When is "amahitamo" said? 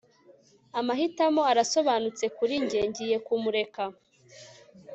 0.79-1.41